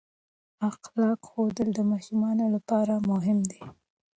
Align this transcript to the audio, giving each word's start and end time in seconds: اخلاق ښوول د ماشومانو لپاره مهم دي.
اخلاق 0.69 1.19
ښوول 1.29 1.69
د 1.75 1.79
ماشومانو 1.91 2.45
لپاره 2.55 2.93
مهم 3.09 3.39
دي. 3.49 3.61